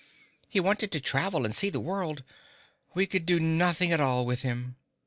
He 0.49 0.59
wanted 0.59 0.91
to 0.93 0.99
travel 0.99 1.45
and 1.45 1.55
see 1.55 1.69
the 1.69 1.79
world. 1.79 2.23
We 2.95 3.05
could 3.05 3.23
do 3.23 3.39
nothing 3.39 3.91
at 3.91 3.99
all 3.99 4.25
with 4.25 4.41
him." 4.41 4.77